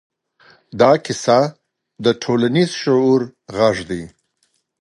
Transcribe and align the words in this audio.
دا 0.79 0.91
کیسه 1.05 1.39
د 2.03 2.05
ټولنیز 2.21 2.69
شعور 2.81 3.21
غږ 3.57 3.75
دی. 3.89 4.03